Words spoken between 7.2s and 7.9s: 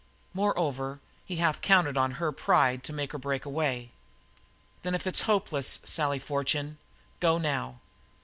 now."